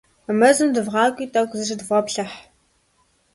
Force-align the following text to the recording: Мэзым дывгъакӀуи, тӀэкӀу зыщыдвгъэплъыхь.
Мэзым 0.39 0.69
дывгъакӀуи, 0.75 1.31
тӀэкӀу 1.33 1.57
зыщыдвгъэплъыхь. 1.59 2.37